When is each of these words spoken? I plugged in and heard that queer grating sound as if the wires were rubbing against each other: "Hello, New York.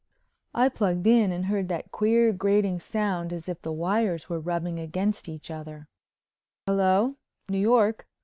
I 0.55 0.67
plugged 0.69 1.05
in 1.05 1.31
and 1.31 1.45
heard 1.45 1.67
that 1.67 1.91
queer 1.91 2.33
grating 2.33 2.79
sound 2.79 3.31
as 3.31 3.47
if 3.47 3.61
the 3.61 3.71
wires 3.71 4.27
were 4.29 4.39
rubbing 4.39 4.79
against 4.79 5.29
each 5.29 5.51
other: 5.51 5.89
"Hello, 6.65 7.17
New 7.49 7.59
York. 7.59 8.07